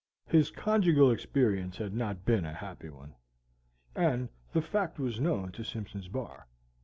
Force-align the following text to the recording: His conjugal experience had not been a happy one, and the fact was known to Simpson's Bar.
His 0.25 0.49
conjugal 0.49 1.11
experience 1.11 1.77
had 1.77 1.93
not 1.93 2.25
been 2.25 2.43
a 2.43 2.55
happy 2.55 2.89
one, 2.89 3.13
and 3.95 4.29
the 4.51 4.59
fact 4.63 4.97
was 4.97 5.19
known 5.19 5.51
to 5.51 5.63
Simpson's 5.63 6.07
Bar. 6.07 6.47